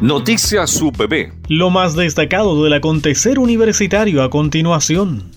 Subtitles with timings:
[0.00, 1.32] Noticias UPB.
[1.48, 5.30] Lo más destacado del acontecer universitario a continuación.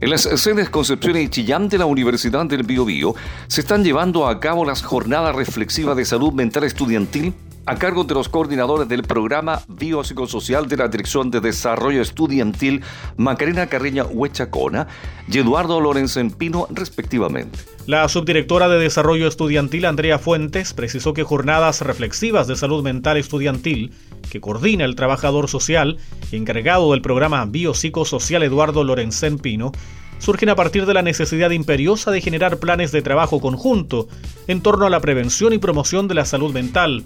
[0.00, 3.16] En las sedes Concepción y Chillán de la Universidad del Biobío
[3.48, 7.34] se están llevando a cabo las jornadas reflexivas de salud mental estudiantil
[7.68, 12.82] a cargo de los coordinadores del programa biopsicosocial de la Dirección de Desarrollo Estudiantil
[13.18, 14.88] Macarena Carreña Huechacona
[15.30, 17.58] y Eduardo Lorenzen Pino, respectivamente.
[17.84, 23.92] La subdirectora de Desarrollo Estudiantil, Andrea Fuentes, precisó que jornadas reflexivas de salud mental estudiantil
[24.30, 25.98] que coordina el trabajador social
[26.32, 29.72] encargado del programa biopsicosocial Eduardo Lorenzen Pino,
[30.20, 34.08] surgen a partir de la necesidad imperiosa de generar planes de trabajo conjunto
[34.46, 37.04] en torno a la prevención y promoción de la salud mental,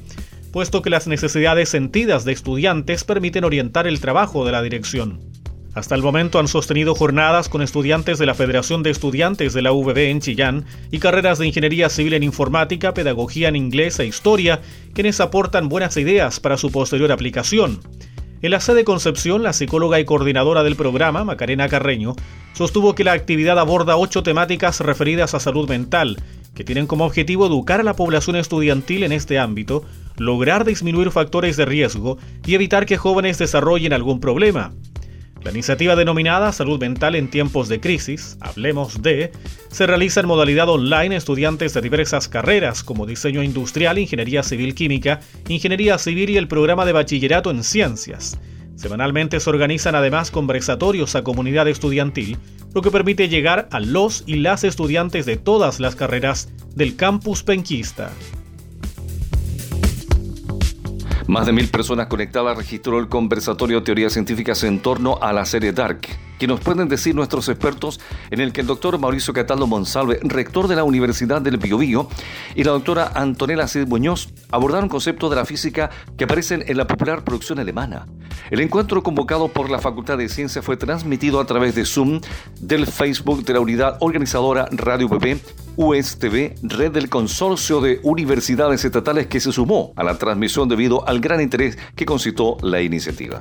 [0.53, 5.21] puesto que las necesidades sentidas de estudiantes permiten orientar el trabajo de la dirección.
[5.75, 9.73] Hasta el momento han sostenido jornadas con estudiantes de la Federación de Estudiantes de la
[9.73, 14.61] UBB en Chillán y carreras de Ingeniería Civil en Informática, Pedagogía en Inglés e Historia,
[14.93, 17.81] quienes aportan buenas ideas para su posterior aplicación.
[18.43, 22.17] En la sede Concepción, la psicóloga y coordinadora del programa, Macarena Carreño,
[22.53, 26.19] sostuvo que la actividad aborda ocho temáticas referidas a salud mental,
[26.55, 29.85] que tienen como objetivo educar a la población estudiantil en este ámbito,
[30.17, 34.73] lograr disminuir factores de riesgo y evitar que jóvenes desarrollen algún problema.
[35.45, 39.33] La iniciativa denominada Salud Mental en tiempos de crisis, Hablemos de,
[39.71, 45.19] se realiza en modalidad online estudiantes de diversas carreras como diseño industrial, ingeniería civil química,
[45.49, 48.39] ingeniería civil y el programa de bachillerato en ciencias.
[48.77, 52.39] Semanalmente se organizan además conversatorios a comunidad estudiantil,
[52.73, 57.43] lo que permite llegar a los y las estudiantes de todas las carreras del campus
[57.43, 58.13] penquista.
[61.33, 65.73] Más de mil personas conectadas registró el conversatorio Teorías Científicas en torno a la serie
[65.73, 66.01] Dark,
[66.39, 70.69] que nos pueden decir nuestros expertos, en el que el doctor Mauricio Cataldo Monsalve, rector
[70.69, 72.07] de la Universidad del Biobío,
[72.55, 76.87] y la doctora Antonella Cid Muñoz abordaron conceptos de la física que aparecen en la
[76.87, 78.07] popular producción alemana.
[78.51, 82.21] El encuentro convocado por la Facultad de Ciencias fue transmitido a través de Zoom
[82.61, 85.41] del Facebook de la unidad organizadora Radio PP
[85.77, 91.21] USTV, red del consorcio de universidades estatales que se sumó a la transmisión debido al
[91.21, 93.41] gran interés que concitó la iniciativa.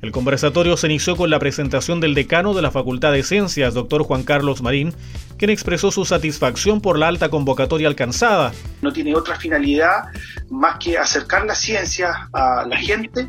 [0.00, 4.04] El conversatorio se inició con la presentación del decano de la Facultad de Ciencias, doctor
[4.04, 4.94] Juan Carlos Marín,
[5.36, 8.52] quien expresó su satisfacción por la alta convocatoria alcanzada.
[8.80, 10.04] No tiene otra finalidad
[10.50, 13.28] más que acercar la ciencia a la gente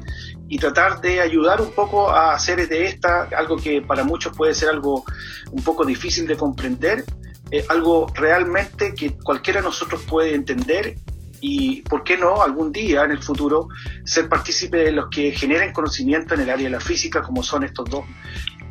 [0.50, 4.56] y tratar de ayudar un poco a hacer de esta algo que para muchos puede
[4.56, 5.06] ser algo
[5.52, 7.06] un poco difícil de comprender,
[7.52, 10.98] eh, algo realmente que cualquiera de nosotros puede entender
[11.42, 13.70] y, ¿por qué no, algún día en el futuro
[14.04, 17.64] ser partícipe de los que generen conocimiento en el área de la física, como son
[17.64, 18.04] estos dos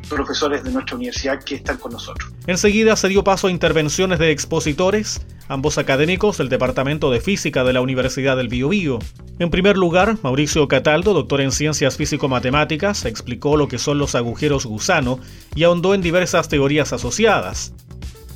[0.07, 2.31] profesores de nuestra universidad que están con nosotros.
[2.47, 7.73] Enseguida se dio paso a intervenciones de expositores, ambos académicos del Departamento de Física de
[7.73, 8.99] la Universidad del Biobío.
[9.39, 14.65] En primer lugar, Mauricio Cataldo, doctor en Ciencias Físico-Matemáticas, explicó lo que son los agujeros
[14.65, 15.19] gusano
[15.55, 17.73] y ahondó en diversas teorías asociadas.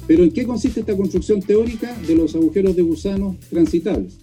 [0.08, 4.20] Pero ¿en qué consiste esta construcción teórica de los agujeros de gusano transitables?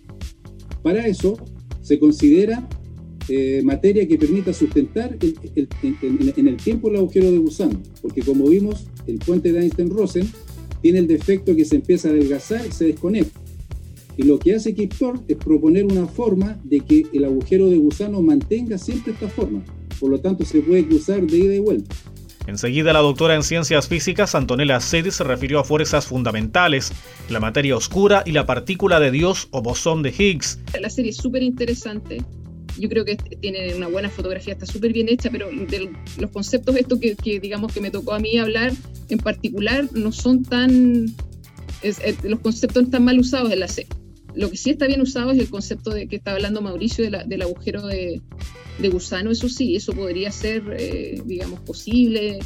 [0.82, 1.36] Para eso
[1.82, 2.66] se considera
[3.28, 8.86] eh, materia que permita sustentar en el tiempo el agujero de gusano, porque como vimos,
[9.06, 10.32] el puente de Einstein-Rosen
[10.80, 13.38] tiene el defecto que se empieza a adelgazar y se desconecta.
[14.20, 17.78] Y lo que hace Kip Thorne es proponer una forma de que el agujero de
[17.78, 19.62] gusano mantenga siempre esta forma.
[19.98, 21.96] Por lo tanto, se puede cruzar de ida y vuelta.
[22.46, 26.92] Enseguida la doctora en ciencias físicas Antonella Cedi se refirió a fuerzas fundamentales,
[27.30, 30.58] la materia oscura y la partícula de Dios o bosón de Higgs.
[30.78, 32.22] La serie es súper interesante.
[32.78, 36.76] Yo creo que tiene una buena fotografía, está súper bien hecha, pero de los conceptos
[36.76, 38.72] estos que, digamos que me tocó a mí hablar
[39.08, 41.06] en particular no son tan...
[41.82, 43.99] Eh, los conceptos no están mal usados en la serie.
[44.34, 47.42] Lo que sí está bien usado es el concepto de que está hablando Mauricio del
[47.42, 48.20] agujero de,
[48.90, 52.38] gusano, eso sí, eso podría ser, eh, digamos, posible,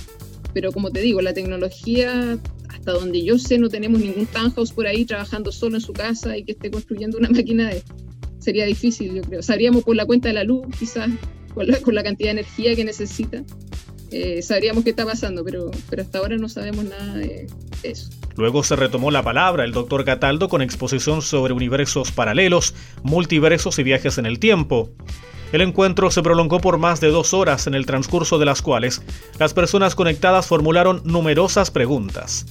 [0.52, 4.86] pero como te digo, la tecnología, hasta donde yo sé, no tenemos ningún townhouse por
[4.86, 7.82] ahí trabajando solo en su casa y que esté construyendo una máquina de...
[8.38, 9.42] Sería difícil, yo creo.
[9.42, 11.08] Sabríamos por la cuenta de la luz, quizás,
[11.54, 13.42] con la, con la cantidad de energía que necesita.
[14.10, 17.46] Eh, sabríamos qué está pasando, pero, pero hasta ahora no sabemos nada de
[17.82, 18.10] eso.
[18.36, 23.84] Luego se retomó la palabra el doctor Cataldo con exposición sobre universos paralelos, multiversos y
[23.84, 24.90] viajes en el tiempo.
[25.52, 29.02] El encuentro se prolongó por más de dos horas en el transcurso de las cuales
[29.38, 32.46] las personas conectadas formularon numerosas preguntas.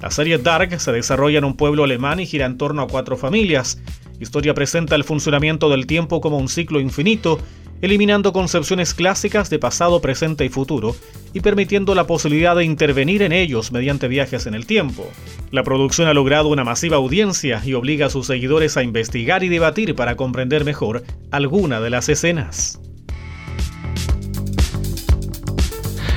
[0.00, 3.16] La serie Dark se desarrolla en un pueblo alemán y gira en torno a cuatro
[3.18, 3.78] familias.
[4.20, 7.38] Historia presenta el funcionamiento del tiempo como un ciclo infinito
[7.82, 10.96] eliminando concepciones clásicas de pasado, presente y futuro,
[11.32, 15.06] y permitiendo la posibilidad de intervenir en ellos mediante viajes en el tiempo.
[15.50, 19.48] La producción ha logrado una masiva audiencia y obliga a sus seguidores a investigar y
[19.48, 22.80] debatir para comprender mejor alguna de las escenas.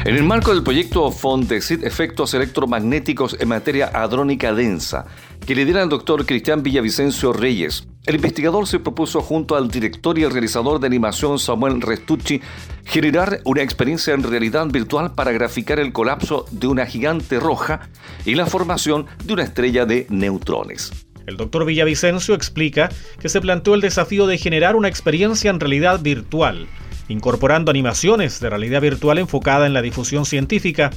[0.06, 5.06] En el marco del proyecto Fondesit Efectos Electromagnéticos en Materia Adrónica Densa,
[5.46, 10.24] que lidera el doctor Cristian Villavicencio Reyes, el investigador se propuso junto al director y
[10.24, 12.42] el realizador de animación Samuel Restucci
[12.86, 17.90] generar una experiencia en realidad virtual para graficar el colapso de una gigante roja
[18.26, 20.92] y la formación de una estrella de neutrones.
[21.28, 22.90] El doctor Villavicencio explica
[23.20, 26.68] que se planteó el desafío de generar una experiencia en realidad virtual
[27.10, 30.92] incorporando animaciones de realidad virtual enfocada en la difusión científica,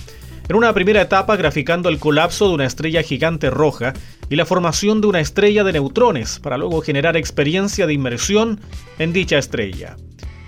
[0.52, 3.94] en una primera etapa graficando el colapso de una estrella gigante roja
[4.28, 8.60] y la formación de una estrella de neutrones, para luego generar experiencia de inmersión
[8.98, 9.96] en dicha estrella.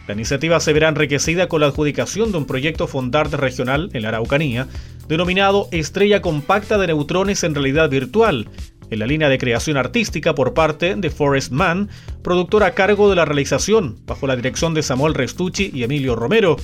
[0.07, 4.09] La iniciativa se verá enriquecida con la adjudicación de un proyecto Fondart regional en la
[4.09, 4.69] Araucanía,
[5.09, 8.51] denominado Estrella Compacta de Neutrones en Realidad Virtual,
[8.91, 11.89] en la línea de creación artística por parte de Forest Man,
[12.21, 16.59] productor a cargo de la realización, bajo la dirección de Samuel Restucci y Emilio Romero.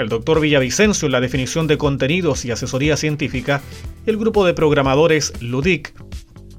[0.00, 3.60] El doctor Villavicencio en la definición de contenidos y asesoría científica,
[4.06, 5.92] el grupo de programadores Ludic.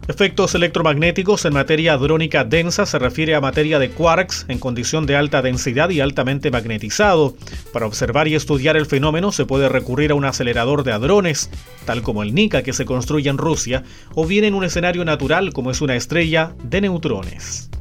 [0.07, 5.15] Efectos electromagnéticos en materia hadrónica densa se refiere a materia de quarks en condición de
[5.15, 7.35] alta densidad y altamente magnetizado.
[7.73, 11.49] Para observar y estudiar el fenómeno se puede recurrir a un acelerador de hadrones,
[11.85, 13.83] tal como el NICA que se construye en Rusia,
[14.13, 17.71] o bien en un escenario natural como es una estrella de neutrones.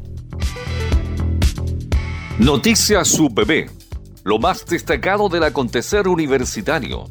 [2.39, 3.69] Noticias UPB,
[4.23, 7.07] lo más destacado del acontecer universitario.